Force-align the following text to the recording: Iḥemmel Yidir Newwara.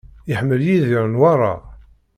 Iḥemmel 0.31 0.61
Yidir 0.67 1.05
Newwara. 1.09 1.53